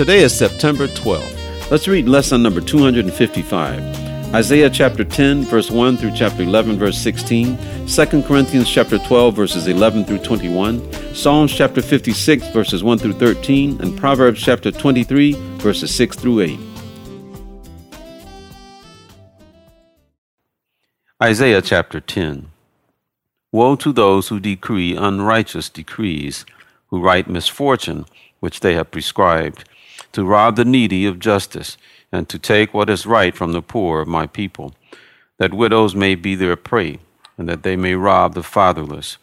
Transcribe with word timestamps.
Today 0.00 0.22
is 0.22 0.34
September 0.34 0.86
12th. 0.86 1.70
Let's 1.70 1.86
read 1.86 2.08
lesson 2.08 2.42
number 2.42 2.62
255. 2.62 4.34
Isaiah 4.34 4.70
chapter 4.70 5.04
10, 5.04 5.44
verse 5.44 5.70
1 5.70 5.98
through 5.98 6.12
chapter 6.16 6.42
11, 6.42 6.78
verse 6.78 6.96
16, 6.96 7.58
2 7.86 8.22
Corinthians 8.22 8.70
chapter 8.70 8.96
12, 8.96 9.36
verses 9.36 9.66
11 9.66 10.06
through 10.06 10.20
21, 10.20 11.14
Psalms 11.14 11.52
chapter 11.52 11.82
56, 11.82 12.48
verses 12.48 12.82
1 12.82 12.96
through 12.96 13.12
13, 13.12 13.78
and 13.82 13.98
Proverbs 13.98 14.40
chapter 14.40 14.70
23, 14.70 15.34
verses 15.58 15.94
6 15.94 16.16
through 16.16 16.40
8. 16.40 16.58
Isaiah 21.22 21.60
chapter 21.60 22.00
10 22.00 22.46
Woe 23.52 23.76
to 23.76 23.92
those 23.92 24.28
who 24.28 24.40
decree 24.40 24.96
unrighteous 24.96 25.68
decrees, 25.68 26.46
who 26.86 27.02
write 27.02 27.28
misfortune 27.28 28.06
which 28.38 28.60
they 28.60 28.72
have 28.72 28.90
prescribed, 28.90 29.64
to 30.12 30.24
rob 30.24 30.56
the 30.56 30.64
needy 30.64 31.06
of 31.06 31.18
justice 31.18 31.76
and 32.12 32.28
to 32.28 32.38
take 32.38 32.74
what 32.74 32.90
is 32.90 33.06
right 33.06 33.34
from 33.34 33.52
the 33.52 33.62
poor 33.62 34.00
of 34.00 34.08
my 34.08 34.26
people, 34.26 34.74
that 35.38 35.54
widows 35.54 35.94
may 35.94 36.14
be 36.14 36.34
their 36.34 36.56
prey, 36.56 36.98
and 37.38 37.48
that 37.48 37.62
they 37.62 37.76
may 37.76 37.94
rob 37.94 38.34
the 38.34 38.42
fatherless. 38.42 39.16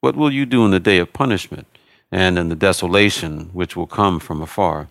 What 0.00 0.16
will 0.16 0.32
you 0.32 0.46
do 0.46 0.64
in 0.64 0.70
the 0.70 0.80
day 0.80 0.98
of 0.98 1.12
punishment, 1.12 1.66
and 2.12 2.38
in 2.38 2.48
the 2.48 2.54
desolation 2.54 3.50
which 3.52 3.74
will 3.74 3.86
come 3.86 4.20
from 4.20 4.42
afar? 4.42 4.88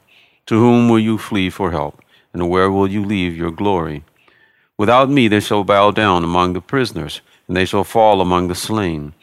To 0.48 0.60
whom 0.60 0.90
will 0.90 1.00
you 1.00 1.18
flee 1.18 1.50
for 1.50 1.72
help, 1.72 2.02
and 2.34 2.50
where 2.50 2.70
will 2.70 2.88
you 2.88 3.04
leave 3.04 3.38
your 3.38 3.52
glory? 3.52 4.04
Without 4.78 5.09
me 5.09 5.28
they 5.28 5.40
shall 5.40 5.64
bow 5.64 5.92
down 5.92 6.24
among 6.24 6.54
the 6.54 6.62
prisoners, 6.62 7.22
and 7.48 7.56
they 7.56 7.66
shall 7.66 7.84
fall 7.84 8.20
among 8.20 8.48
the 8.48 8.56
slain. 8.56 9.14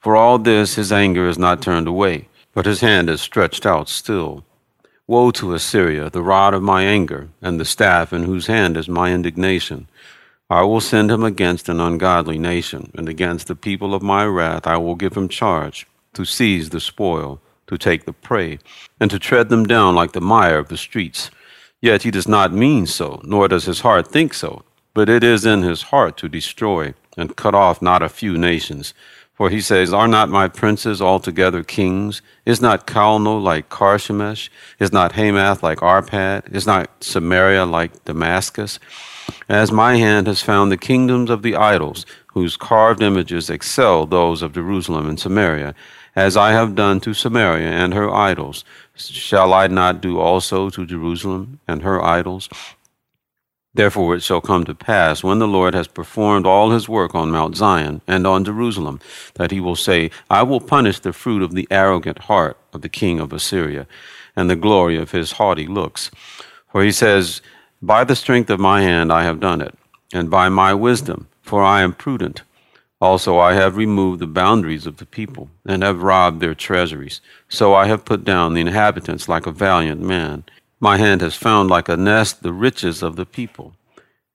For 0.00 0.16
all 0.16 0.38
this 0.38 0.74
his 0.74 0.90
anger 0.90 1.28
is 1.28 1.38
not 1.38 1.62
turned 1.62 1.86
away, 1.86 2.28
but 2.52 2.66
his 2.66 2.80
hand 2.80 3.08
is 3.08 3.20
stretched 3.20 3.66
out 3.66 3.88
still. 3.88 4.44
Woe 5.08 5.30
to 5.32 5.54
Assyria, 5.54 6.10
the 6.10 6.22
rod 6.22 6.52
of 6.52 6.64
my 6.64 6.82
anger, 6.82 7.28
and 7.40 7.60
the 7.60 7.64
staff 7.64 8.12
in 8.12 8.24
whose 8.24 8.48
hand 8.48 8.76
is 8.76 8.88
my 8.88 9.12
indignation. 9.12 9.86
I 10.50 10.62
will 10.62 10.80
send 10.80 11.12
him 11.12 11.22
against 11.22 11.68
an 11.68 11.80
ungodly 11.80 12.38
nation, 12.38 12.90
and 12.98 13.08
against 13.08 13.46
the 13.46 13.54
people 13.54 13.94
of 13.94 14.02
my 14.02 14.24
wrath 14.24 14.66
I 14.66 14.78
will 14.78 14.96
give 14.96 15.16
him 15.16 15.28
charge, 15.28 15.86
to 16.14 16.24
seize 16.24 16.70
the 16.70 16.80
spoil, 16.80 17.40
to 17.68 17.78
take 17.78 18.04
the 18.04 18.12
prey, 18.12 18.58
and 18.98 19.08
to 19.12 19.20
tread 19.20 19.48
them 19.48 19.64
down 19.64 19.94
like 19.94 20.10
the 20.10 20.20
mire 20.20 20.58
of 20.58 20.70
the 20.70 20.76
streets. 20.76 21.30
Yet 21.80 22.02
he 22.02 22.10
does 22.10 22.26
not 22.26 22.52
mean 22.52 22.86
so, 22.86 23.20
nor 23.22 23.46
does 23.46 23.66
his 23.66 23.82
heart 23.82 24.08
think 24.08 24.34
so, 24.34 24.64
but 24.92 25.08
it 25.08 25.22
is 25.22 25.46
in 25.46 25.62
his 25.62 25.82
heart 25.82 26.16
to 26.16 26.28
destroy, 26.28 26.94
and 27.16 27.36
cut 27.36 27.54
off 27.54 27.80
not 27.80 28.02
a 28.02 28.08
few 28.08 28.36
nations. 28.36 28.92
For 29.36 29.50
he 29.50 29.60
says, 29.60 29.92
Are 29.92 30.08
not 30.08 30.30
my 30.30 30.48
princes 30.48 31.02
altogether 31.02 31.62
kings? 31.62 32.22
Is 32.46 32.62
not 32.62 32.86
Calno 32.86 33.40
like 33.40 33.68
Carchemish? 33.68 34.48
Is 34.80 34.92
not 34.92 35.12
Hamath 35.12 35.62
like 35.62 35.78
Arpad? 35.78 36.52
Is 36.54 36.66
not 36.66 36.90
Samaria 37.04 37.66
like 37.66 38.04
Damascus? 38.06 38.78
As 39.48 39.70
my 39.70 39.96
hand 39.96 40.26
has 40.26 40.40
found 40.40 40.72
the 40.72 40.78
kingdoms 40.78 41.28
of 41.28 41.42
the 41.42 41.54
idols, 41.54 42.06
whose 42.28 42.56
carved 42.56 43.02
images 43.02 43.50
excel 43.50 44.06
those 44.06 44.40
of 44.40 44.54
Jerusalem 44.54 45.06
and 45.06 45.20
Samaria, 45.20 45.74
as 46.14 46.34
I 46.34 46.52
have 46.52 46.74
done 46.74 47.00
to 47.00 47.12
Samaria 47.12 47.68
and 47.68 47.92
her 47.92 48.10
idols, 48.10 48.64
shall 48.94 49.52
I 49.52 49.66
not 49.66 50.00
do 50.00 50.18
also 50.18 50.70
to 50.70 50.86
Jerusalem 50.86 51.60
and 51.68 51.82
her 51.82 52.02
idols? 52.02 52.48
Therefore 53.76 54.14
it 54.14 54.22
shall 54.22 54.40
come 54.40 54.64
to 54.64 54.74
pass, 54.74 55.22
when 55.22 55.38
the 55.38 55.46
Lord 55.46 55.74
has 55.74 55.86
performed 55.86 56.46
all 56.46 56.70
his 56.70 56.88
work 56.88 57.14
on 57.14 57.30
Mount 57.30 57.56
Zion 57.56 58.00
and 58.06 58.26
on 58.26 58.42
Jerusalem, 58.42 59.00
that 59.34 59.50
he 59.50 59.60
will 59.60 59.76
say, 59.76 60.10
I 60.30 60.44
will 60.44 60.60
punish 60.60 60.98
the 60.98 61.12
fruit 61.12 61.42
of 61.42 61.52
the 61.52 61.68
arrogant 61.70 62.20
heart 62.20 62.56
of 62.72 62.80
the 62.80 62.88
king 62.88 63.20
of 63.20 63.34
Assyria, 63.34 63.86
and 64.34 64.48
the 64.48 64.56
glory 64.56 64.96
of 64.96 65.10
his 65.10 65.32
haughty 65.32 65.66
looks. 65.66 66.10
For 66.72 66.82
he 66.82 66.90
says, 66.90 67.42
By 67.82 68.04
the 68.04 68.16
strength 68.16 68.48
of 68.48 68.60
my 68.60 68.80
hand 68.80 69.12
I 69.12 69.24
have 69.24 69.40
done 69.40 69.60
it, 69.60 69.74
and 70.10 70.30
by 70.30 70.48
my 70.48 70.72
wisdom, 70.72 71.28
for 71.42 71.62
I 71.62 71.82
am 71.82 71.92
prudent. 71.92 72.40
Also 72.98 73.38
I 73.38 73.52
have 73.52 73.76
removed 73.76 74.20
the 74.20 74.26
boundaries 74.26 74.86
of 74.86 74.96
the 74.96 75.04
people, 75.04 75.50
and 75.66 75.82
have 75.82 76.02
robbed 76.02 76.40
their 76.40 76.54
treasuries. 76.54 77.20
So 77.50 77.74
I 77.74 77.88
have 77.88 78.06
put 78.06 78.24
down 78.24 78.54
the 78.54 78.62
inhabitants 78.62 79.28
like 79.28 79.46
a 79.46 79.52
valiant 79.52 80.00
man 80.00 80.44
my 80.80 80.98
hand 80.98 81.22
has 81.22 81.34
found 81.34 81.70
like 81.70 81.88
a 81.88 81.96
nest 81.96 82.42
the 82.42 82.52
riches 82.52 83.02
of 83.02 83.16
the 83.16 83.26
people. 83.26 83.74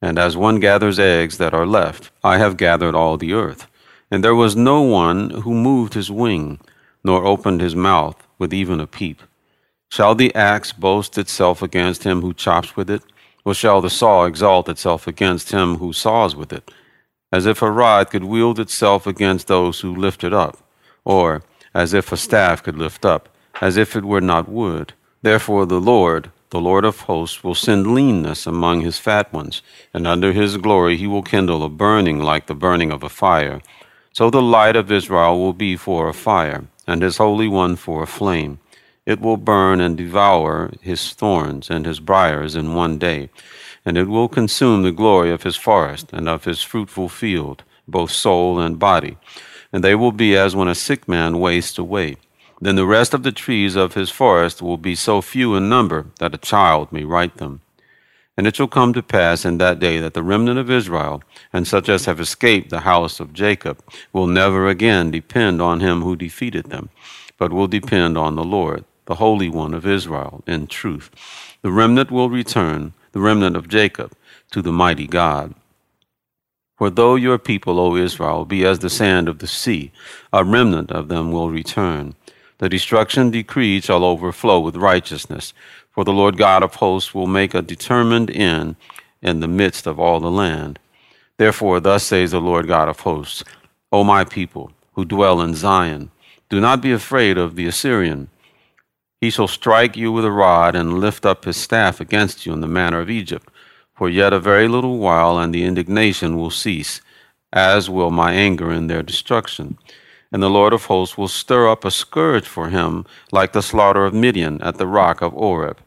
And 0.02 0.18
as 0.18 0.36
one 0.36 0.60
gathers 0.60 0.98
eggs 0.98 1.38
that 1.38 1.54
are 1.54 1.68
left, 1.68 2.10
I 2.24 2.40
have 2.40 2.58
gathered 2.58 2.96
all 2.96 3.18
the 3.18 3.34
earth. 3.34 3.68
And 4.10 4.24
there 4.24 4.36
was 4.36 4.56
no 4.56 4.82
one 4.82 5.30
who 5.30 5.54
moved 5.54 5.94
his 5.94 6.10
wing, 6.10 6.60
nor 7.04 7.26
opened 7.26 7.62
his 7.62 7.76
mouth 7.76 8.28
with 8.40 8.54
even 8.54 8.80
a 8.80 8.88
peep. 8.88 9.22
Shall 9.90 10.16
the 10.16 10.34
axe 10.34 10.72
boast 10.72 11.18
itself 11.18 11.62
against 11.62 12.04
him 12.04 12.22
who 12.22 12.34
chops 12.34 12.76
with 12.76 12.90
it? 12.90 13.04
Or 13.46 13.54
shall 13.54 13.82
the 13.82 13.90
saw 13.90 14.26
exalt 14.26 14.70
itself 14.70 15.08
against 15.08 15.52
him 15.52 15.78
who 15.78 15.94
saws 15.94 16.36
with 16.36 16.52
it? 16.54 16.72
As 17.32 17.46
if 17.46 17.62
a 17.62 17.72
rod 17.72 18.10
could 18.10 18.24
wield 18.24 18.60
itself 18.60 19.06
against 19.06 19.48
those 19.48 19.80
who 19.80 19.96
lift 19.96 20.24
it 20.24 20.34
up, 20.34 20.58
or 21.06 21.44
as 21.74 21.94
if 21.94 22.12
a 22.12 22.18
staff 22.18 22.62
could 22.62 22.78
lift 22.78 23.06
up, 23.06 23.30
as 23.62 23.78
if 23.78 23.96
it 23.96 24.06
were 24.06 24.22
not 24.22 24.50
wood. 24.50 24.94
Therefore, 25.24 25.68
the 25.68 25.80
Lord, 25.80 26.32
the 26.50 26.60
Lord 26.60 26.84
of 26.84 27.02
hosts, 27.02 27.44
will 27.44 27.54
send 27.54 27.94
leanness 27.94 28.48
among 28.48 28.82
his 28.82 28.98
fat 28.98 29.32
ones, 29.32 29.62
and 29.94 30.08
under 30.08 30.34
his 30.34 30.58
glory 30.58 30.98
he 30.98 31.06
will 31.06 31.22
kindle 31.22 31.64
a 31.64 31.70
burning 31.70 32.20
like 32.20 32.48
the 32.48 32.56
burning 32.56 32.92
of 32.92 33.04
a 33.04 33.10
fire. 33.10 33.62
So 34.14 34.30
the 34.30 34.42
light 34.42 34.76
of 34.76 34.92
Israel 34.92 35.38
will 35.38 35.54
be 35.54 35.76
for 35.76 36.10
a 36.10 36.14
fire, 36.14 36.66
and 36.88 37.04
his 37.04 37.18
Holy 37.18 37.48
One 37.48 37.76
for 37.76 38.02
a 38.02 38.08
flame. 38.08 38.60
It 39.06 39.22
will 39.22 39.38
burn 39.38 39.80
and 39.80 39.96
devour 39.96 40.72
his 40.82 41.14
thorns 41.14 41.70
and 41.70 41.86
his 41.86 42.00
briers 42.00 42.56
in 42.56 42.74
one 42.74 42.98
day, 42.98 43.30
and 43.86 43.98
it 43.98 44.08
will 44.08 44.28
consume 44.28 44.82
the 44.82 44.92
glory 44.92 45.32
of 45.32 45.44
his 45.44 45.56
forest 45.56 46.10
and 46.12 46.28
of 46.28 46.46
his 46.46 46.64
fruitful 46.64 47.10
field, 47.10 47.64
both 47.88 48.12
soul 48.12 48.60
and 48.60 48.80
body. 48.80 49.18
And 49.72 49.84
they 49.84 49.96
will 49.96 50.12
be 50.12 50.36
as 50.36 50.56
when 50.56 50.68
a 50.68 50.76
sick 50.76 51.08
man 51.08 51.40
wastes 51.40 51.78
away 51.78 52.18
then 52.62 52.76
the 52.76 52.86
rest 52.86 53.16
of 53.16 53.24
the 53.24 53.32
trees 53.32 53.76
of 53.76 53.96
his 53.96 54.12
forest 54.12 54.62
will 54.62 54.78
be 54.78 54.94
so 54.94 55.20
few 55.20 55.56
in 55.56 55.68
number 55.68 56.06
that 56.20 56.36
a 56.36 56.38
child 56.38 56.92
may 56.92 57.04
write 57.04 57.38
them. 57.38 57.62
And 58.38 58.46
it 58.46 58.56
shall 58.56 58.68
come 58.68 58.94
to 58.94 59.02
pass 59.02 59.44
in 59.44 59.58
that 59.58 59.80
day 59.80 59.98
that 59.98 60.14
the 60.14 60.24
remnant 60.24 60.60
of 60.60 60.70
Israel, 60.70 61.24
and 61.52 61.68
such 61.68 61.90
as 61.90 62.06
have 62.06 62.20
escaped 62.20 62.70
the 62.70 62.82
house 62.82 63.20
of 63.20 63.34
Jacob, 63.34 63.84
will 64.14 64.28
never 64.28 64.68
again 64.68 65.10
depend 65.10 65.60
on 65.60 65.80
him 65.80 66.04
who 66.04 66.16
defeated 66.16 66.66
them, 66.66 66.90
but 67.40 67.52
will 67.52 67.68
depend 67.68 68.16
on 68.16 68.36
the 68.36 68.44
Lord, 68.44 68.86
the 69.06 69.16
Holy 69.16 69.50
One 69.50 69.74
of 69.74 69.86
Israel, 69.86 70.44
in 70.46 70.68
truth. 70.68 71.10
The 71.64 71.72
remnant 71.72 72.12
will 72.12 72.30
return, 72.30 72.94
the 73.12 73.20
remnant 73.20 73.56
of 73.56 73.68
Jacob, 73.68 74.14
to 74.52 74.62
the 74.62 74.72
mighty 74.72 75.08
God. 75.08 75.56
For 76.78 76.90
though 76.90 77.16
your 77.16 77.38
people, 77.38 77.80
O 77.80 77.96
Israel, 77.96 78.46
be 78.46 78.66
as 78.66 78.80
the 78.80 78.90
sand 78.90 79.28
of 79.28 79.40
the 79.40 79.48
sea, 79.48 79.92
a 80.32 80.44
remnant 80.44 80.92
of 80.92 81.10
them 81.10 81.32
will 81.32 81.50
return 81.50 82.16
the 82.62 82.70
destruction 82.70 83.32
decreed 83.32 83.84
shall 83.84 84.06
overflow 84.06 84.60
with 84.60 84.76
righteousness, 84.76 85.52
for 85.90 86.04
the 86.04 86.14
Lord 86.14 86.38
God 86.38 86.62
of 86.62 86.76
hosts 86.76 87.12
will 87.12 87.26
make 87.26 87.56
a 87.56 87.62
determined 87.64 88.30
end 88.30 88.76
in 89.20 89.40
the 89.40 89.48
midst 89.48 89.88
of 89.88 90.00
all 90.00 90.20
the 90.20 90.30
land. 90.30 90.78
Therefore, 91.38 91.80
thus 91.80 92.04
says 92.04 92.30
the 92.30 92.40
Lord 92.40 92.68
God 92.68 92.88
of 92.88 93.00
hosts, 93.00 93.44
O 93.92 94.04
my 94.04 94.24
people, 94.24 94.72
who 94.94 95.06
dwell 95.06 95.42
in 95.42 95.56
Zion, 95.56 96.12
do 96.50 96.62
not 96.62 96.84
be 96.84 96.92
afraid 96.92 97.36
of 97.36 97.56
the 97.56 97.66
Assyrian. 97.66 98.30
He 99.20 99.32
shall 99.32 99.48
strike 99.48 99.98
you 99.98 100.12
with 100.12 100.24
a 100.24 100.32
rod 100.32 100.76
and 100.76 101.00
lift 101.00 101.26
up 101.26 101.46
his 101.46 101.58
staff 101.58 102.00
against 102.00 102.46
you 102.46 102.54
in 102.54 102.62
the 102.62 102.68
manner 102.68 103.00
of 103.00 103.10
Egypt. 103.10 103.50
For 103.96 104.08
yet 104.08 104.34
a 104.34 104.40
very 104.40 104.68
little 104.68 105.00
while, 105.00 105.40
and 105.40 105.52
the 105.52 105.64
indignation 105.64 106.38
will 106.38 106.52
cease, 106.52 107.02
as 107.52 107.90
will 107.90 108.12
my 108.12 108.34
anger 108.34 108.72
in 108.72 108.86
their 108.86 109.02
destruction 109.02 109.80
and 110.32 110.42
the 110.44 110.50
Lord 110.50 110.74
of 110.74 110.86
hosts 110.86 111.18
will 111.18 111.28
stir 111.28 111.70
up 111.70 111.86
a 111.86 111.92
scourge 111.92 112.48
for 112.48 112.70
him, 112.70 113.06
like 113.32 113.54
the 113.54 113.62
slaughter 113.62 114.06
of 114.06 114.14
Midian 114.14 114.62
at 114.62 114.78
the 114.78 114.88
rock 114.88 115.22
of 115.22 115.34
Oreb. 115.36 115.80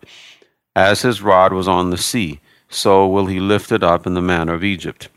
As 0.76 1.02
his 1.02 1.22
rod 1.22 1.52
was 1.52 1.68
on 1.68 1.90
the 1.90 1.98
sea, 1.98 2.40
so 2.68 3.06
will 3.06 3.26
he 3.26 3.40
lift 3.40 3.72
it 3.72 3.82
up 3.82 4.06
in 4.06 4.14
the 4.14 4.22
manner 4.22 4.54
of 4.54 4.64
Egypt. 4.64 5.08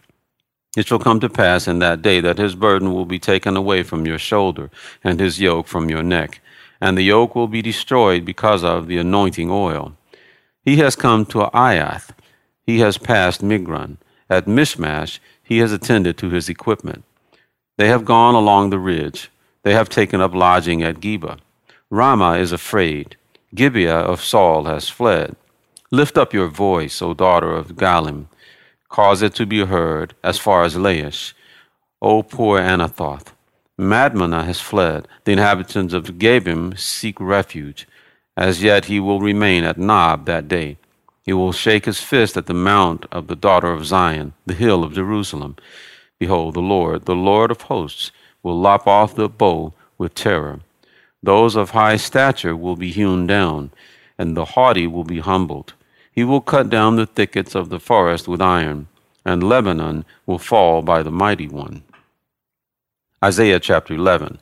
It 0.78 0.88
shall 0.88 1.00
come 1.00 1.20
to 1.22 1.30
pass 1.30 1.68
in 1.68 1.80
that 1.80 2.02
day 2.04 2.22
that 2.22 2.38
his 2.38 2.56
burden 2.56 2.94
will 2.94 3.06
be 3.06 3.20
taken 3.20 3.58
away 3.58 3.84
from 3.84 4.06
your 4.06 4.20
shoulder, 4.20 4.70
and 5.04 5.20
his 5.20 5.40
yoke 5.42 5.68
from 5.68 5.90
your 5.90 6.04
neck. 6.04 6.42
and 6.82 6.98
the 6.98 7.04
yoke 7.04 7.36
will 7.36 7.48
be 7.48 7.62
destroyed 7.62 8.26
because 8.26 8.64
of 8.64 8.88
the 8.88 8.98
anointing 8.98 9.50
oil. 9.50 9.96
He 10.64 10.78
has 10.78 10.96
come 10.96 11.26
to 11.28 11.50
Aiath. 11.54 12.12
He 12.66 12.80
has 12.80 12.98
passed 12.98 13.42
Migron. 13.42 13.98
At 14.30 14.48
Michmash, 14.48 15.20
he 15.44 15.60
has 15.60 15.72
attended 15.72 16.18
to 16.18 16.30
his 16.30 16.50
equipment. 16.50 17.04
They 17.78 17.88
have 17.88 18.06
gone 18.06 18.36
along 18.36 18.70
the 18.70 18.80
ridge. 18.80 19.30
They 19.64 19.74
have 19.74 19.90
taken 19.90 20.20
up 20.20 20.34
lodging 20.34 20.82
at 20.84 21.00
Geba. 21.00 21.40
Ramah 21.90 22.38
is 22.38 22.52
afraid. 22.52 23.16
Gibeah 23.54 24.00
of 24.00 24.24
Saul 24.24 24.66
has 24.66 24.90
fled. 24.90 25.36
Lift 25.92 26.18
up 26.18 26.34
your 26.34 26.48
voice, 26.48 27.02
O 27.02 27.14
daughter 27.14 27.54
of 27.54 27.76
Gallim. 27.76 28.28
Cause 28.90 29.22
it 29.22 29.36
to 29.36 29.46
be 29.46 29.66
heard 29.66 30.16
as 30.24 30.38
far 30.38 30.64
as 30.64 30.76
Laish. 30.76 31.34
O 32.02 32.24
poor 32.24 32.60
Anathoth. 32.60 33.28
Madmenah 33.80 34.46
has 34.46 34.60
fled. 34.60 35.08
The 35.26 35.34
inhabitants 35.34 35.94
of 35.94 36.18
Gebim 36.18 36.78
seek 36.78 37.20
refuge. 37.20 37.88
As 38.36 38.64
yet 38.64 38.86
he 38.86 39.00
will 39.00 39.20
remain 39.20 39.64
at 39.64 39.78
Nob 39.78 40.26
that 40.26 40.48
day. 40.48 40.78
He 41.24 41.34
will 41.34 41.52
shake 41.52 41.86
his 41.86 42.02
fist 42.02 42.38
at 42.38 42.48
the 42.48 42.54
mount 42.54 43.06
of 43.12 43.28
the 43.28 43.36
daughter 43.36 43.72
of 43.72 43.86
Zion, 43.86 44.34
the 44.46 44.54
hill 44.54 44.84
of 44.84 44.94
Jerusalem. 44.94 45.58
Behold, 46.20 46.56
the 46.56 46.62
Lord, 46.62 47.06
the 47.06 47.16
Lord 47.16 47.52
of 47.52 47.62
hosts, 47.62 48.12
will 48.42 48.60
lop 48.60 48.88
off 48.88 49.16
the 49.16 49.30
bough 49.30 49.74
with 49.98 50.16
terror. 50.16 50.62
Those 51.22 51.56
of 51.56 51.72
high 51.72 51.98
stature 51.98 52.56
will 52.56 52.76
be 52.76 52.92
hewn 52.92 53.28
down, 53.28 53.72
and 54.18 54.36
the 54.36 54.46
haughty 54.46 54.88
will 54.88 55.04
be 55.04 55.20
humbled. 55.20 55.74
He 56.12 56.24
will 56.24 56.42
cut 56.42 56.70
down 56.70 56.96
the 56.96 57.06
thickets 57.06 57.54
of 57.54 57.70
the 57.70 57.80
forest 57.80 58.28
with 58.28 58.42
iron, 58.42 58.88
and 59.26 59.44
Lebanon 59.44 60.06
will 60.26 60.40
fall 60.40 60.82
by 60.82 61.04
the 61.04 61.12
mighty 61.12 61.48
one. 61.48 61.84
Isaiah 63.24 63.60
chapter 63.60 63.94
11. 63.94 64.40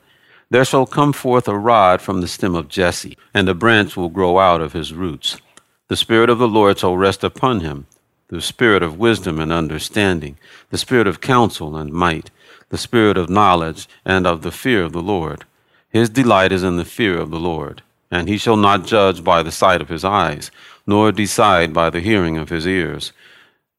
There 0.49 0.65
shall 0.65 0.85
come 0.85 1.11
forth 1.11 1.47
a 1.47 1.57
rod 1.57 2.01
from 2.01 2.21
the 2.21 2.27
stem 2.27 2.55
of 2.55 2.69
Jesse, 2.69 3.17
and 3.33 3.49
a 3.49 3.53
branch 3.53 3.97
will 3.97 4.09
grow 4.09 4.39
out 4.39 4.61
of 4.61 4.73
his 4.73 4.93
roots. 4.93 5.41
The 5.87 5.95
Spirit 5.95 6.29
of 6.29 6.39
the 6.39 6.47
Lord 6.47 6.79
shall 6.79 6.95
rest 6.95 7.23
upon 7.23 7.61
him 7.61 7.87
the 8.29 8.41
Spirit 8.41 8.81
of 8.81 8.99
wisdom 8.99 9.39
and 9.39 9.51
understanding, 9.51 10.37
the 10.69 10.77
Spirit 10.77 11.07
of 11.07 11.21
counsel 11.21 11.77
and 11.77 11.93
might, 11.93 12.31
the 12.69 12.77
Spirit 12.77 13.17
of 13.17 13.29
knowledge 13.29 13.87
and 14.03 14.25
of 14.25 14.41
the 14.41 14.51
fear 14.51 14.83
of 14.83 14.93
the 14.93 15.01
Lord. 15.01 15.45
His 15.89 16.09
delight 16.09 16.51
is 16.51 16.63
in 16.63 16.77
the 16.77 16.85
fear 16.85 17.17
of 17.17 17.31
the 17.31 17.39
Lord. 17.39 17.81
And 18.11 18.29
he 18.29 18.37
shall 18.37 18.55
not 18.55 18.85
judge 18.85 19.23
by 19.23 19.43
the 19.43 19.51
sight 19.51 19.81
of 19.81 19.89
his 19.89 20.05
eyes, 20.05 20.51
nor 20.85 21.11
decide 21.11 21.73
by 21.73 21.89
the 21.89 21.99
hearing 21.99 22.37
of 22.37 22.49
his 22.49 22.67
ears. 22.67 23.11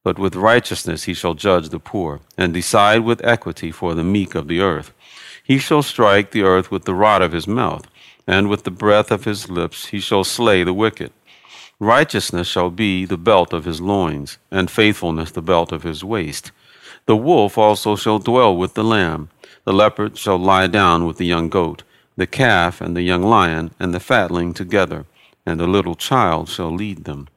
But 0.02 0.19
with 0.19 0.34
righteousness 0.34 1.04
he 1.04 1.14
shall 1.14 1.34
judge 1.34 1.69
the 1.69 1.78
poor, 1.78 2.20
and 2.37 2.52
decide 2.52 3.00
with 3.00 3.25
equity 3.25 3.70
for 3.70 3.94
the 3.94 4.04
meek 4.04 4.34
of 4.34 4.48
the 4.48 4.60
earth. 4.60 4.93
He 5.43 5.58
shall 5.58 5.82
strike 5.82 6.32
the 6.32 6.43
earth 6.43 6.70
with 6.70 6.84
the 6.84 6.94
rod 6.94 7.22
of 7.22 7.32
his 7.32 7.46
mouth, 7.46 7.87
and 8.26 8.48
with 8.48 8.64
the 8.64 8.70
breath 8.70 9.10
of 9.10 9.25
his 9.25 9.48
lips 9.48 9.87
he 9.87 10.00
shall 10.00 10.25
slay 10.25 10.64
the 10.64 10.75
wicked. 10.75 11.12
Righteousness 11.78 12.49
shall 12.49 12.70
be 12.70 13.05
the 13.05 13.19
belt 13.19 13.52
of 13.52 13.67
his 13.67 13.81
loins, 13.81 14.38
and 14.50 14.70
faithfulness 14.70 15.31
the 15.31 15.43
belt 15.43 15.73
of 15.73 15.82
his 15.82 16.02
waist. 16.02 16.50
The 17.05 17.17
wolf 17.17 17.58
also 17.58 17.96
shall 17.96 18.19
dwell 18.19 18.56
with 18.56 18.75
the 18.75 18.84
lamb. 18.84 19.28
The 19.64 19.75
leopard 19.75 20.17
shall 20.17 20.38
lie 20.38 20.69
down 20.69 21.06
with 21.06 21.19
the 21.19 21.26
young 21.26 21.49
goat, 21.49 21.82
the 22.17 22.26
calf 22.26 22.81
and 22.81 22.96
the 22.96 23.02
young 23.02 23.23
lion 23.23 23.73
and 23.78 23.93
the 23.93 24.00
fatling 24.00 24.55
together, 24.55 25.05
and 25.44 25.61
the 25.61 25.67
little 25.67 25.94
child 25.94 26.49
shall 26.49 26.75
lead 26.75 27.05
them. 27.05 27.28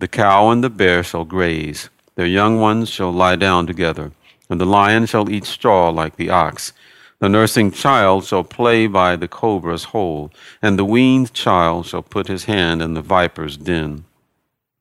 The 0.00 0.08
cow 0.08 0.50
and 0.50 0.62
the 0.62 0.68
bear 0.68 1.02
shall 1.02 1.24
graze, 1.24 1.88
their 2.14 2.26
young 2.26 2.60
ones 2.60 2.90
shall 2.90 3.12
lie 3.12 3.36
down 3.36 3.66
together, 3.66 4.12
and 4.50 4.60
the 4.60 4.66
lion 4.66 5.06
shall 5.06 5.30
eat 5.30 5.46
straw 5.46 5.88
like 5.88 6.16
the 6.16 6.28
ox. 6.28 6.72
The 7.18 7.30
nursing 7.30 7.70
child 7.70 8.24
shall 8.26 8.44
play 8.44 8.86
by 8.86 9.16
the 9.16 9.28
cobra's 9.28 9.84
hole, 9.84 10.30
and 10.60 10.78
the 10.78 10.84
weaned 10.84 11.32
child 11.32 11.86
shall 11.86 12.02
put 12.02 12.26
his 12.26 12.44
hand 12.44 12.82
in 12.82 12.92
the 12.92 13.00
viper's 13.00 13.56
den. 13.56 14.04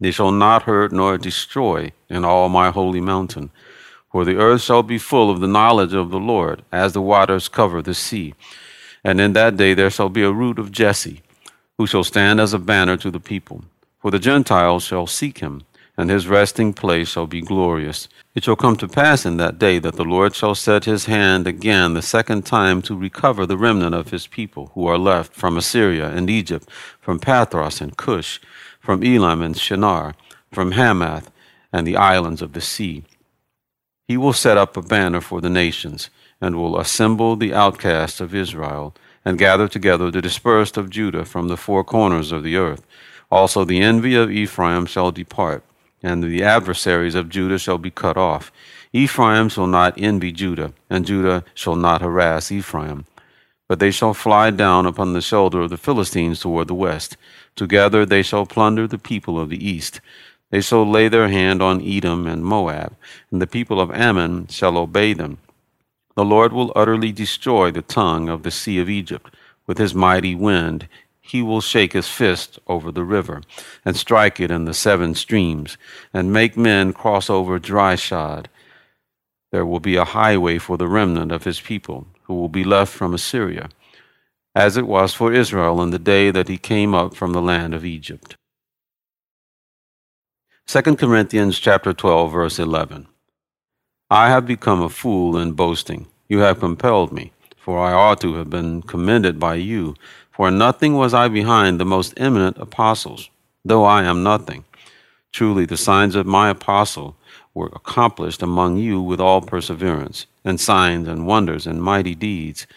They 0.01 0.11
shall 0.11 0.31
not 0.31 0.63
hurt 0.63 0.91
nor 0.91 1.17
destroy 1.17 1.93
in 2.09 2.25
all 2.25 2.49
my 2.49 2.71
holy 2.71 2.99
mountain. 2.99 3.51
For 4.11 4.25
the 4.25 4.35
earth 4.35 4.61
shall 4.61 4.83
be 4.83 4.97
full 4.97 5.31
of 5.31 5.39
the 5.39 5.47
knowledge 5.47 5.93
of 5.93 6.11
the 6.11 6.19
Lord, 6.19 6.63
as 6.73 6.91
the 6.91 7.01
waters 7.01 7.47
cover 7.47 7.81
the 7.81 7.93
sea. 7.93 8.33
And 9.03 9.21
in 9.21 9.31
that 9.33 9.55
day 9.55 9.73
there 9.73 9.89
shall 9.89 10.09
be 10.09 10.23
a 10.23 10.31
root 10.31 10.59
of 10.59 10.73
Jesse, 10.73 11.21
who 11.77 11.87
shall 11.87 12.03
stand 12.03 12.41
as 12.41 12.53
a 12.53 12.59
banner 12.59 12.97
to 12.97 13.11
the 13.11 13.19
people. 13.19 13.63
For 13.99 14.11
the 14.11 14.19
Gentiles 14.19 14.83
shall 14.83 15.07
seek 15.07 15.37
him, 15.37 15.63
and 15.97 16.09
his 16.09 16.27
resting 16.27 16.73
place 16.73 17.07
shall 17.07 17.27
be 17.27 17.41
glorious. 17.41 18.09
It 18.33 18.43
shall 18.43 18.57
come 18.57 18.75
to 18.77 18.87
pass 18.87 19.25
in 19.25 19.37
that 19.37 19.57
day 19.57 19.79
that 19.79 19.95
the 19.95 20.03
Lord 20.03 20.35
shall 20.35 20.55
set 20.55 20.83
his 20.83 21.05
hand 21.05 21.47
again 21.47 21.93
the 21.93 22.01
second 22.01 22.45
time 22.45 22.81
to 22.83 22.97
recover 22.97 23.45
the 23.45 23.57
remnant 23.57 23.95
of 23.95 24.09
his 24.09 24.27
people 24.27 24.71
who 24.73 24.87
are 24.87 24.97
left 24.97 25.33
from 25.33 25.55
Assyria 25.55 26.09
and 26.09 26.29
Egypt, 26.29 26.69
from 26.99 27.19
Pathros 27.19 27.79
and 27.79 27.95
Cush, 27.95 28.41
from 28.79 29.03
Elam 29.03 29.41
and 29.41 29.57
Shinar, 29.57 30.15
from 30.51 30.71
Hamath 30.71 31.31
and 31.71 31.87
the 31.87 31.95
islands 31.95 32.41
of 32.41 32.53
the 32.53 32.61
sea. 32.61 33.03
He 34.07 34.17
will 34.17 34.33
set 34.33 34.57
up 34.57 34.75
a 34.75 34.81
banner 34.81 35.21
for 35.21 35.41
the 35.41 35.49
nations, 35.49 36.09
and 36.41 36.57
will 36.57 36.77
assemble 36.77 37.37
the 37.37 37.53
outcasts 37.53 38.19
of 38.19 38.35
Israel, 38.35 38.93
and 39.23 39.37
gather 39.37 39.67
together 39.67 40.11
the 40.11 40.21
dispersed 40.21 40.77
of 40.77 40.89
Judah 40.89 41.25
from 41.25 41.47
the 41.47 41.57
four 41.57 41.83
corners 41.83 42.31
of 42.31 42.43
the 42.43 42.57
earth. 42.57 42.85
Also 43.31 43.63
the 43.63 43.79
envy 43.79 44.13
of 44.15 44.29
Ephraim 44.29 44.85
shall 44.85 45.11
depart 45.11 45.63
and 46.05 46.23
the 46.23 46.43
adversaries 46.43 47.15
of 47.15 47.29
Judah 47.29 47.57
shall 47.57 47.79
be 47.79 47.89
cut 47.89 48.15
off. 48.15 48.51
Ephraim 48.93 49.49
shall 49.49 49.65
not 49.65 49.95
envy 49.97 50.31
Judah, 50.31 50.71
and 50.87 51.03
Judah 51.03 51.43
shall 51.55 51.75
not 51.75 52.01
harass 52.01 52.51
Ephraim. 52.51 53.05
But 53.67 53.79
they 53.79 53.89
shall 53.89 54.13
fly 54.13 54.51
down 54.51 54.85
upon 54.85 55.13
the 55.13 55.21
shoulder 55.21 55.61
of 55.61 55.71
the 55.71 55.77
Philistines 55.77 56.39
toward 56.39 56.67
the 56.67 56.75
west. 56.75 57.17
Together 57.55 58.05
they 58.05 58.21
shall 58.21 58.45
plunder 58.45 58.87
the 58.87 58.99
people 58.99 59.39
of 59.39 59.49
the 59.49 59.67
east. 59.67 59.99
They 60.51 60.61
shall 60.61 60.87
lay 60.87 61.07
their 61.07 61.27
hand 61.27 61.63
on 61.63 61.81
Edom 61.81 62.27
and 62.27 62.45
Moab, 62.45 62.95
and 63.31 63.41
the 63.41 63.47
people 63.47 63.81
of 63.81 63.89
Ammon 63.89 64.45
shall 64.47 64.77
obey 64.77 65.13
them. 65.13 65.39
The 66.15 66.23
Lord 66.23 66.53
will 66.53 66.71
utterly 66.75 67.11
destroy 67.11 67.71
the 67.71 67.81
tongue 67.81 68.29
of 68.29 68.43
the 68.43 68.51
sea 68.51 68.77
of 68.77 68.91
Egypt 68.91 69.33
with 69.65 69.79
his 69.79 69.95
mighty 69.95 70.35
wind 70.35 70.87
he 71.27 71.41
will 71.41 71.61
shake 71.61 71.93
his 71.93 72.07
fist 72.07 72.59
over 72.67 72.91
the 72.91 73.03
river 73.03 73.41
and 73.83 73.97
strike 73.97 74.39
it 74.39 74.51
in 74.51 74.65
the 74.65 74.75
seven 74.75 75.15
streams 75.15 75.75
and 76.13 76.31
make 76.31 76.55
men 76.55 76.93
cross 76.93 77.31
over 77.31 77.57
dry 77.57 77.95
shod. 77.95 78.47
There 79.51 79.65
will 79.65 79.79
be 79.79 79.95
a 79.95 80.05
highway 80.05 80.59
for 80.59 80.77
the 80.77 80.87
remnant 80.87 81.31
of 81.31 81.43
his 81.43 81.59
people 81.59 82.05
who 82.23 82.35
will 82.35 82.49
be 82.49 82.63
left 82.63 82.93
from 82.93 83.13
Assyria, 83.13 83.69
as 84.53 84.77
it 84.77 84.85
was 84.85 85.15
for 85.15 85.33
Israel 85.33 85.81
in 85.81 85.89
the 85.89 85.99
day 85.99 86.29
that 86.29 86.47
he 86.47 86.59
came 86.59 86.93
up 86.93 87.15
from 87.15 87.33
the 87.33 87.41
land 87.41 87.73
of 87.73 87.83
Egypt. 87.83 88.37
2 90.67 90.95
Corinthians 90.95 91.57
chapter 91.57 91.91
12 91.91 92.31
verse 92.31 92.59
11 92.59 93.07
I 94.09 94.29
have 94.29 94.45
become 94.45 94.81
a 94.81 94.89
fool 94.89 95.37
in 95.37 95.53
boasting 95.53 96.07
you 96.27 96.39
have 96.39 96.59
compelled 96.59 97.11
me 97.11 97.31
for 97.57 97.79
I 97.79 97.93
ought 97.93 98.21
to 98.21 98.35
have 98.35 98.49
been 98.49 98.83
commended 98.83 99.39
by 99.39 99.55
you 99.55 99.95
for 100.35 100.51
nothing 100.51 100.95
was 100.95 101.13
I 101.13 101.29
behind 101.29 101.79
the 101.79 101.85
most 101.85 102.13
eminent 102.17 102.57
apostles, 102.57 103.29
though 103.63 103.85
I 103.85 104.03
am 104.03 104.21
nothing. 104.21 104.65
Truly, 105.31 105.65
the 105.65 105.77
signs 105.77 106.13
of 106.13 106.25
my 106.25 106.49
apostle 106.49 107.15
were 107.53 107.71
accomplished 107.73 108.41
among 108.41 108.77
you 108.77 109.01
with 109.01 109.21
all 109.21 109.41
perseverance, 109.41 110.25
and 110.43 110.59
signs 110.59 111.07
and 111.07 111.25
wonders 111.25 111.65
and 111.65 111.81
mighty 111.81 112.15
deeds. 112.15 112.67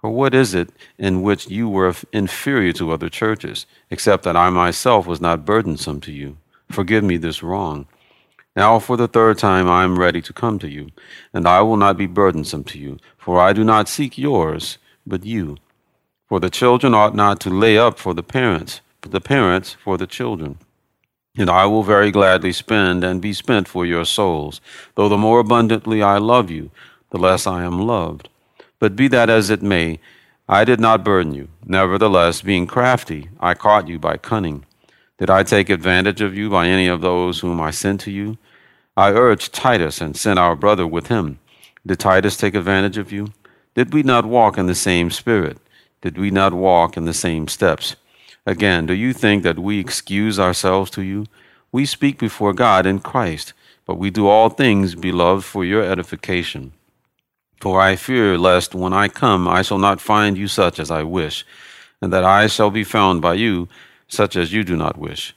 For 0.00 0.10
what 0.10 0.34
is 0.34 0.54
it 0.54 0.70
in 0.98 1.20
which 1.20 1.48
you 1.48 1.68
were 1.68 1.94
inferior 2.12 2.72
to 2.74 2.90
other 2.92 3.10
churches, 3.10 3.66
except 3.90 4.24
that 4.24 4.36
I 4.36 4.48
myself 4.48 5.06
was 5.06 5.20
not 5.20 5.44
burdensome 5.44 6.00
to 6.02 6.12
you? 6.12 6.38
Forgive 6.70 7.04
me 7.04 7.18
this 7.18 7.42
wrong. 7.42 7.86
Now, 8.56 8.78
for 8.78 8.96
the 8.96 9.08
third 9.08 9.36
time, 9.36 9.68
I 9.68 9.84
am 9.84 9.98
ready 9.98 10.22
to 10.22 10.32
come 10.32 10.58
to 10.60 10.68
you, 10.68 10.88
and 11.34 11.46
I 11.46 11.60
will 11.60 11.76
not 11.76 11.98
be 11.98 12.06
burdensome 12.06 12.64
to 12.64 12.78
you, 12.78 12.98
for 13.18 13.38
I 13.38 13.52
do 13.52 13.64
not 13.64 13.88
seek 13.88 14.16
yours, 14.16 14.78
but 15.06 15.26
you. 15.26 15.58
For 16.32 16.40
the 16.40 16.48
children 16.48 16.94
ought 16.94 17.14
not 17.14 17.40
to 17.40 17.50
lay 17.50 17.76
up 17.76 17.98
for 17.98 18.14
the 18.14 18.22
parents, 18.22 18.80
but 19.02 19.10
the 19.10 19.20
parents 19.20 19.76
for 19.84 19.98
the 19.98 20.06
children. 20.06 20.56
And 21.36 21.50
I 21.50 21.66
will 21.66 21.82
very 21.82 22.10
gladly 22.10 22.54
spend 22.54 23.04
and 23.04 23.20
be 23.20 23.34
spent 23.34 23.68
for 23.68 23.84
your 23.84 24.06
souls, 24.06 24.62
though 24.94 25.10
the 25.10 25.18
more 25.18 25.40
abundantly 25.40 26.02
I 26.02 26.16
love 26.16 26.50
you, 26.50 26.70
the 27.10 27.18
less 27.18 27.46
I 27.46 27.64
am 27.64 27.86
loved. 27.86 28.30
But 28.78 28.96
be 28.96 29.08
that 29.08 29.28
as 29.28 29.50
it 29.50 29.60
may, 29.60 30.00
I 30.48 30.64
did 30.64 30.80
not 30.80 31.04
burden 31.04 31.34
you. 31.34 31.48
Nevertheless, 31.66 32.40
being 32.40 32.66
crafty, 32.66 33.28
I 33.38 33.52
caught 33.52 33.86
you 33.86 33.98
by 33.98 34.16
cunning. 34.16 34.64
Did 35.18 35.28
I 35.28 35.42
take 35.42 35.68
advantage 35.68 36.22
of 36.22 36.34
you 36.34 36.48
by 36.48 36.66
any 36.66 36.86
of 36.86 37.02
those 37.02 37.40
whom 37.40 37.60
I 37.60 37.72
sent 37.72 38.00
to 38.00 38.10
you? 38.10 38.38
I 38.96 39.10
urged 39.10 39.52
Titus 39.52 40.00
and 40.00 40.16
sent 40.16 40.38
our 40.38 40.56
brother 40.56 40.86
with 40.86 41.08
him. 41.08 41.40
Did 41.86 41.98
Titus 41.98 42.38
take 42.38 42.54
advantage 42.54 42.96
of 42.96 43.12
you? 43.12 43.34
Did 43.74 43.92
we 43.92 44.02
not 44.02 44.24
walk 44.24 44.56
in 44.56 44.64
the 44.64 44.74
same 44.74 45.10
spirit? 45.10 45.58
Did 46.02 46.18
we 46.18 46.30
not 46.30 46.52
walk 46.52 46.96
in 46.96 47.04
the 47.04 47.14
same 47.14 47.48
steps? 47.48 47.96
Again, 48.44 48.86
do 48.86 48.92
you 48.92 49.12
think 49.12 49.44
that 49.44 49.58
we 49.58 49.78
excuse 49.78 50.38
ourselves 50.38 50.90
to 50.90 51.02
you? 51.02 51.26
We 51.70 51.86
speak 51.86 52.18
before 52.18 52.52
God 52.52 52.86
in 52.86 52.98
Christ, 52.98 53.52
but 53.86 53.98
we 53.98 54.10
do 54.10 54.26
all 54.26 54.48
things, 54.48 54.96
beloved, 54.96 55.44
for 55.44 55.64
your 55.64 55.84
edification. 55.84 56.72
For 57.60 57.80
I 57.80 57.94
fear 57.94 58.36
lest 58.36 58.74
when 58.74 58.92
I 58.92 59.06
come 59.06 59.46
I 59.46 59.62
shall 59.62 59.78
not 59.78 60.00
find 60.00 60.36
you 60.36 60.48
such 60.48 60.80
as 60.80 60.90
I 60.90 61.04
wish, 61.04 61.46
and 62.00 62.12
that 62.12 62.24
I 62.24 62.48
shall 62.48 62.70
be 62.70 62.82
found 62.82 63.22
by 63.22 63.34
you, 63.34 63.68
such 64.08 64.34
as 64.34 64.52
you 64.52 64.64
do 64.64 64.76
not 64.76 64.98
wish. 64.98 65.36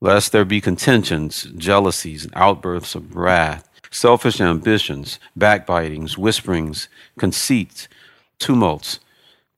Lest 0.00 0.32
there 0.32 0.44
be 0.44 0.60
contentions, 0.60 1.44
jealousies, 1.56 2.24
and 2.24 2.32
outbursts 2.34 2.96
of 2.96 3.14
wrath, 3.14 3.68
selfish 3.92 4.40
ambitions, 4.40 5.20
backbitings, 5.38 6.18
whisperings, 6.18 6.88
conceits, 7.16 7.86
tumults, 8.40 8.98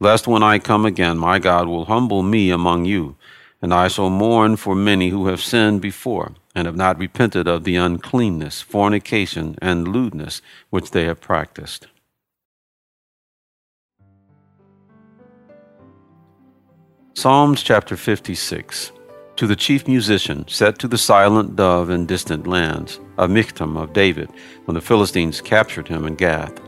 lest 0.02 0.26
when 0.26 0.42
I 0.42 0.59
come 0.59 0.85
again, 0.85 1.16
my 1.16 1.38
God 1.38 1.68
will 1.68 1.85
humble 1.85 2.25
me 2.25 2.50
among 2.50 2.87
you, 2.87 3.14
and 3.62 3.73
I 3.73 3.87
shall 3.87 4.11
mourn 4.11 4.56
for 4.56 4.75
many 4.75 5.11
who 5.11 5.28
have 5.28 5.40
sinned 5.40 5.80
before, 5.80 6.32
and 6.56 6.66
have 6.66 6.76
not 6.76 6.99
repented 6.99 7.47
of 7.47 7.62
the 7.62 7.76
uncleanness, 7.76 8.61
fornication, 8.61 9.56
and 9.62 9.87
lewdness 9.87 10.42
which 10.71 10.90
they 10.90 11.04
have 11.04 11.21
practiced. 11.21 11.87
Psalms 17.14 17.62
chapter 17.62 17.97
56 17.97 18.90
To 19.37 19.47
the 19.47 19.54
chief 19.54 19.87
musician, 19.87 20.49
set 20.49 20.80
to 20.80 20.88
the 20.88 20.99
silent 20.99 21.54
dove 21.54 21.90
in 21.90 22.06
distant 22.06 22.49
lands, 22.49 22.99
a 23.18 23.28
Michtam 23.28 23.80
of 23.80 23.92
David, 23.92 24.30
when 24.64 24.75
the 24.75 24.80
Philistines 24.80 25.40
captured 25.40 25.87
him 25.87 26.06
in 26.06 26.16
Gath. 26.16 26.62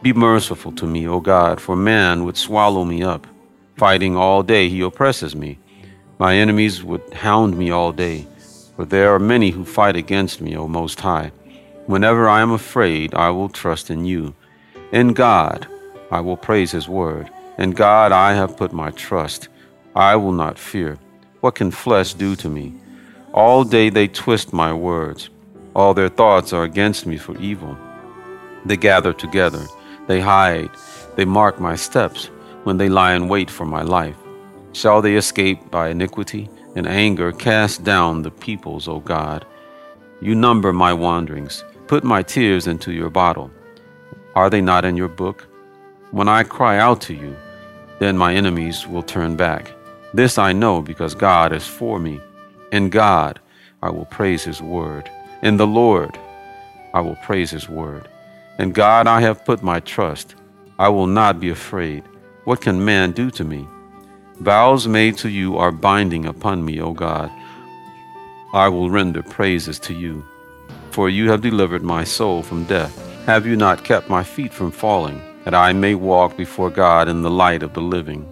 Be 0.00 0.12
merciful 0.12 0.70
to 0.72 0.86
me, 0.86 1.08
O 1.08 1.18
God, 1.18 1.60
for 1.60 1.74
man 1.74 2.24
would 2.24 2.36
swallow 2.36 2.84
me 2.84 3.02
up. 3.02 3.26
Fighting 3.76 4.16
all 4.16 4.44
day, 4.44 4.68
he 4.68 4.80
oppresses 4.80 5.34
me. 5.34 5.58
My 6.20 6.36
enemies 6.36 6.84
would 6.84 7.02
hound 7.12 7.58
me 7.58 7.72
all 7.72 7.90
day, 7.90 8.28
for 8.76 8.84
there 8.84 9.12
are 9.12 9.18
many 9.18 9.50
who 9.50 9.64
fight 9.64 9.96
against 9.96 10.40
me, 10.40 10.56
O 10.56 10.68
Most 10.68 11.00
High. 11.00 11.32
Whenever 11.86 12.28
I 12.28 12.42
am 12.42 12.52
afraid, 12.52 13.12
I 13.12 13.30
will 13.30 13.48
trust 13.48 13.90
in 13.90 14.04
you. 14.04 14.34
In 14.92 15.14
God, 15.14 15.66
I 16.12 16.20
will 16.20 16.36
praise 16.36 16.70
his 16.70 16.88
word. 16.88 17.28
In 17.58 17.72
God, 17.72 18.12
I 18.12 18.34
have 18.34 18.56
put 18.56 18.72
my 18.72 18.92
trust. 18.92 19.48
I 19.96 20.14
will 20.14 20.32
not 20.32 20.60
fear. 20.60 20.96
What 21.40 21.56
can 21.56 21.72
flesh 21.72 22.14
do 22.14 22.36
to 22.36 22.48
me? 22.48 22.72
All 23.32 23.64
day 23.64 23.90
they 23.90 24.06
twist 24.06 24.52
my 24.52 24.72
words. 24.72 25.28
All 25.74 25.92
their 25.92 26.08
thoughts 26.08 26.52
are 26.52 26.62
against 26.62 27.04
me 27.04 27.16
for 27.16 27.36
evil. 27.38 27.76
They 28.64 28.76
gather 28.76 29.12
together 29.12 29.66
they 30.08 30.20
hide, 30.20 30.70
they 31.16 31.24
mark 31.24 31.60
my 31.60 31.76
steps 31.76 32.26
when 32.64 32.78
they 32.78 32.88
lie 32.88 33.14
in 33.14 33.28
wait 33.28 33.50
for 33.50 33.64
my 33.64 33.82
life. 33.82 34.16
Shall 34.72 35.00
they 35.00 35.14
escape 35.16 35.70
by 35.70 35.90
iniquity? 35.90 36.48
In 36.74 36.86
anger, 36.86 37.30
cast 37.30 37.84
down 37.84 38.22
the 38.22 38.30
peoples, 38.30 38.88
O 38.88 39.00
God. 39.00 39.46
You 40.20 40.34
number 40.34 40.72
my 40.72 40.92
wanderings. 40.92 41.64
Put 41.86 42.04
my 42.04 42.22
tears 42.22 42.66
into 42.66 42.92
your 42.92 43.10
bottle. 43.10 43.50
Are 44.34 44.50
they 44.50 44.60
not 44.60 44.84
in 44.84 44.96
your 44.96 45.08
book? 45.08 45.46
When 46.10 46.28
I 46.28 46.42
cry 46.42 46.78
out 46.78 47.00
to 47.02 47.14
you, 47.14 47.36
then 47.98 48.16
my 48.16 48.34
enemies 48.34 48.86
will 48.86 49.02
turn 49.02 49.36
back. 49.36 49.72
This 50.14 50.38
I 50.38 50.52
know 50.52 50.80
because 50.80 51.14
God 51.14 51.52
is 51.52 51.66
for 51.66 51.98
me. 51.98 52.20
In 52.72 52.88
God 52.88 53.40
I 53.82 53.90
will 53.90 54.06
praise 54.06 54.44
his 54.44 54.62
word. 54.62 55.10
In 55.42 55.56
the 55.56 55.66
Lord 55.66 56.18
I 56.94 57.00
will 57.00 57.16
praise 57.16 57.50
his 57.50 57.68
word. 57.68 58.08
In 58.58 58.72
God 58.72 59.06
I 59.06 59.20
have 59.20 59.44
put 59.44 59.62
my 59.62 59.78
trust. 59.78 60.34
I 60.80 60.88
will 60.88 61.06
not 61.06 61.38
be 61.38 61.48
afraid. 61.48 62.02
What 62.42 62.60
can 62.60 62.84
man 62.84 63.12
do 63.12 63.30
to 63.30 63.44
me? 63.44 63.64
Vows 64.40 64.88
made 64.88 65.16
to 65.18 65.28
you 65.28 65.56
are 65.56 65.70
binding 65.70 66.26
upon 66.26 66.64
me, 66.64 66.80
O 66.80 66.92
God. 66.92 67.30
I 68.52 68.68
will 68.68 68.90
render 68.90 69.22
praises 69.22 69.78
to 69.80 69.94
you. 69.94 70.24
For 70.90 71.08
you 71.08 71.30
have 71.30 71.40
delivered 71.40 71.84
my 71.84 72.02
soul 72.02 72.42
from 72.42 72.64
death. 72.64 72.96
Have 73.26 73.46
you 73.46 73.54
not 73.54 73.84
kept 73.84 74.08
my 74.08 74.24
feet 74.24 74.52
from 74.52 74.72
falling, 74.72 75.22
that 75.44 75.54
I 75.54 75.72
may 75.72 75.94
walk 75.94 76.36
before 76.36 76.70
God 76.70 77.08
in 77.08 77.22
the 77.22 77.30
light 77.30 77.62
of 77.62 77.74
the 77.74 77.80
living? 77.80 78.26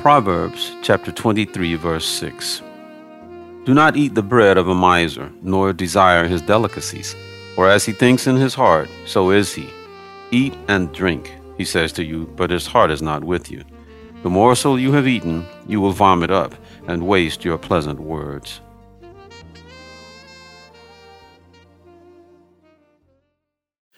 Proverbs 0.00 0.74
chapter 0.82 1.12
23, 1.12 1.76
verse 1.76 2.06
6. 2.06 2.62
Do 3.64 3.74
not 3.74 3.96
eat 3.96 4.16
the 4.16 4.22
bread 4.22 4.58
of 4.58 4.66
a 4.66 4.74
miser, 4.74 5.30
nor 5.40 5.72
desire 5.72 6.26
his 6.26 6.42
delicacies 6.42 7.14
for 7.54 7.68
as 7.68 7.84
he 7.84 7.92
thinks 7.92 8.26
in 8.26 8.36
his 8.36 8.54
heart, 8.54 8.88
so 9.06 9.30
is 9.30 9.54
he. 9.54 9.68
Eat 10.30 10.54
and 10.68 10.92
drink, 10.92 11.34
he 11.58 11.64
says 11.64 11.92
to 11.92 12.04
you, 12.04 12.26
but 12.36 12.50
his 12.50 12.66
heart 12.66 12.90
is 12.90 13.02
not 13.02 13.24
with 13.24 13.50
you. 13.50 13.62
The 14.22 14.30
morsel 14.30 14.78
you 14.78 14.92
have 14.92 15.06
eaten, 15.06 15.44
you 15.66 15.80
will 15.80 15.92
vomit 15.92 16.30
up 16.30 16.54
and 16.86 17.06
waste 17.06 17.44
your 17.44 17.58
pleasant 17.58 18.00
words. 18.00 18.60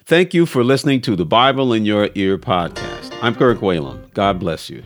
Thank 0.07 0.35
you 0.35 0.45
for 0.45 0.63
listening 0.63 1.01
to 1.03 1.17
the 1.17 1.25
Bible 1.25 1.73
in 1.73 1.87
Your 1.87 2.11
Ear 2.15 2.37
podcast. 2.37 3.17
I'm 3.23 3.35
Kirk 3.35 3.61
Whalum. 3.61 4.13
God 4.13 4.39
bless 4.39 4.69
you. 4.69 4.83